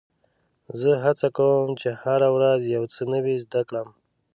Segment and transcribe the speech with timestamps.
[0.79, 3.87] زه هڅه کوم، چي هره ورځ یو څه نوی زده کړم.